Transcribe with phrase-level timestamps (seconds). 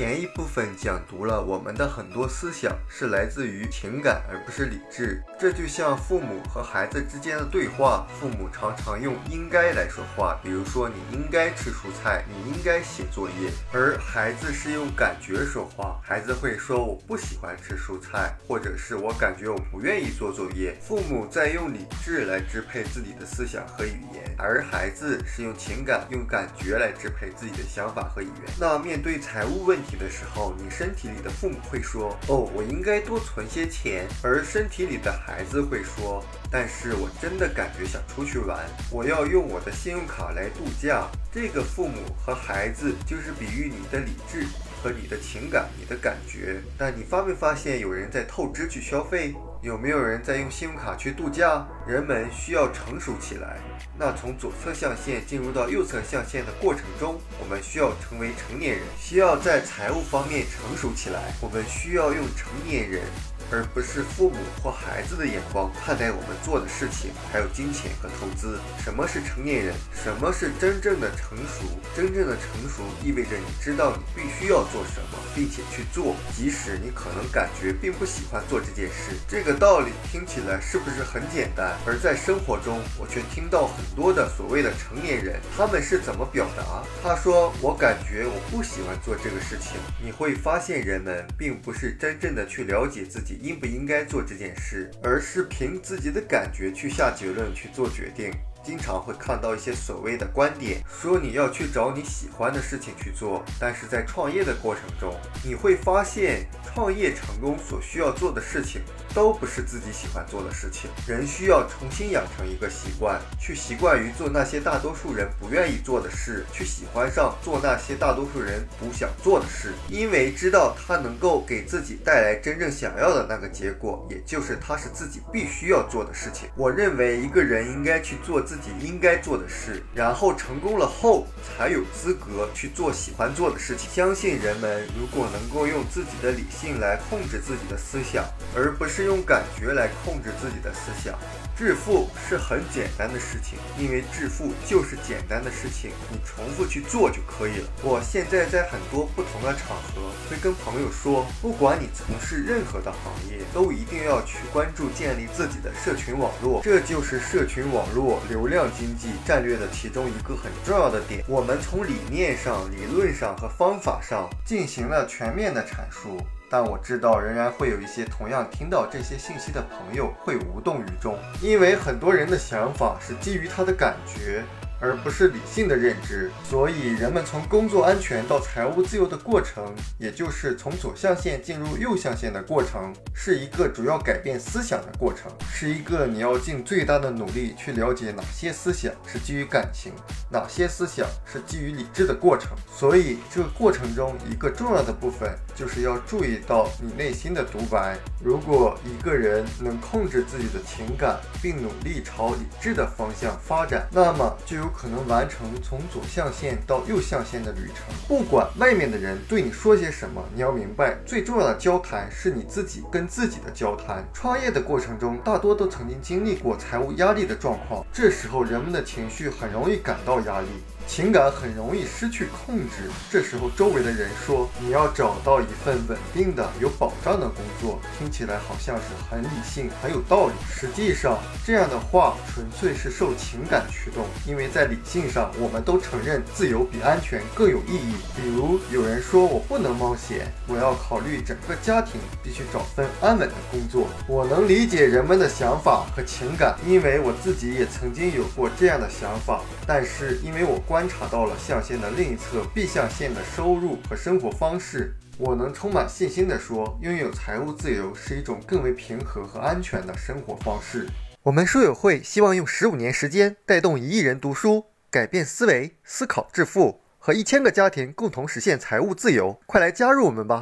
[0.00, 28.54] 前一部分讲读了我们的很多思想是来自于情感而不是理智，这就像父母和孩子之间的对话，父母常常用应该来说话，比如说你应该吃蔬菜，你应该写作业，而孩子是用感觉说话，孩子会说我不喜欢吃蔬菜，或者是我感觉我不愿意做作业，父母在用理智来支配自己的思想和语言，而孩子是用情感、用感觉来支配自己的想法和语言。
[28.58, 38.58] 那面对财务问题的时候，你身体里的父母会说：“哦，我应该多存些钱。”而身体里的孩子会说：“但是我真的感觉想出去玩，
[38.90, 44.46] 我要用我的信用卡来度假。”这个父母和孩子就是比喻你的理智。
[44.82, 49.34] 和你的情感、你的感觉，但你发没发现有人在透支去消费？
[49.62, 51.66] 有没有人在用信用卡去度假？
[51.86, 53.58] 人们需要成熟起来。
[53.98, 61.34] 那从左侧象限进入到右侧象限的过程中，我们需要成为成年人，需要在财务方面成熟起来。
[61.42, 63.02] 我们需要用成年人。
[63.50, 68.58] 而不是父母或孩子的眼光看待我们做的事情，还有金钱和投资。
[68.82, 69.74] 什么是成年人？
[69.92, 71.64] 什么是真正的成熟？
[71.94, 79.16] 真正的成熟意味着你知道你必须要做什么，并且去做，即使你可能感觉并不喜欢做这件事。
[79.28, 81.76] 这个道理听起来是不是很简单？
[81.86, 86.84] 而在生活中，我却听到很多的所谓的成年人，他们是怎么表达？
[87.02, 93.39] 他说：“我感觉我不喜欢做这个事情。”你会发现，人们并不是真正的去了解自己。
[93.40, 98.30] 应不应该做这件事，而是凭自己的感觉去下结论、去做决定。
[98.62, 108.82] 经常会看到一些所谓的观点，说你要去找你喜欢的事情去做，但是在创业的过程中，你会发现创业成功所需要做的事情
[109.14, 110.90] 都不是自己喜欢做的事情。
[111.06, 126.48] 人需要重新养成一个习惯，去习惯于做那些大多数人不愿意做的事，去喜欢上做那些大多数人不想做的事，因为知道它能够给自己带来真正想要的那个结果，也就是它是自己必须要做的事情。
[126.56, 128.40] 我认为一个人应该去做。
[128.50, 133.88] 自己应该做的事，然后成功了后，才有资格去做喜欢做的事情。
[133.92, 138.24] 相信人们如果能够用自己的理性来控制自己的思想，
[138.56, 141.18] 而不是是用感觉来控制自己的思想。
[141.56, 147.68] 致富是很简单的事情，因为致富就是简单的事情，你重复去做就可以了。
[147.82, 161.24] 我现在在很多不同的场合会跟朋友说，不管你从事任何的行业，都一定要去关注建立自己的社群网络，这就是社群网络流量经济战略的其中一个很重要的点。
[161.26, 166.18] 我们从理念上、理论上和方法上进行了全面的阐述。
[166.50, 174.42] 但我知道，仍然会有一些同样听到这些信息的朋友会无动于衷，因为很多人的想法是基于他的感觉。
[174.80, 179.62] 而不是理性的认知，所以人们从工作安全到财务自由的过程，
[179.98, 189.92] 也就是从左象限进入右象限的过程，是一个主要改变思想的过程，是一个你要尽最大的努力去了解哪些思想是基于感情，
[190.30, 192.52] 哪些思想是基于理智的过程。
[192.74, 197.98] 所以这个过程中一个重要的部分，就是要注意到你内心的独白。
[198.24, 204.69] 如果一个人能控制自己的情感，并努力朝理智的方向发展，那么就有。
[204.76, 207.94] 可能完成从左象限到右象限的旅程。
[208.08, 214.04] 不管外面的人对你说些什么，你要明白，最重要的交谈是你自己跟自己的交谈。
[214.12, 220.46] 创业的过程中，大多都曾经经历过财务压力的状况，这时候人们的情绪很容易感到压力。
[220.86, 230.32] 情感很容易失去控制，这时候周围的人说你要找到一份稳定的、有保障的工作，听起来好像是很理性、很有道理。
[230.52, 237.94] 实际上，这样的话纯粹是受情感驱动，因为在理性上，我们都承认自由比安全更有意义。
[238.16, 243.86] 比如有人说我不能冒险，我要考虑整个家庭，必须找份安稳的工作。
[244.08, 250.60] 我能理解人们的想法和情感，因为我自己也曾曾经有过这样的想法，但是因为我。
[250.70, 260.86] 观察到了象限的另一侧 B 象限的收入和生活方式，我能充满信心地说，拥有财务自由是一种更为平和和安全的生活方式。
[261.24, 269.40] 我们书友会希望用十五年时间带动一亿人读书，改变思维，思考致富，和一千个家庭共同实现财务自由。
[269.46, 270.38] 快来加入我们吧！